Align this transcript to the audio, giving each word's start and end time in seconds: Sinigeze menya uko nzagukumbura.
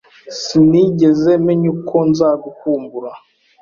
Sinigeze 0.39 1.31
menya 1.45 1.67
uko 1.75 1.95
nzagukumbura. 2.09 3.11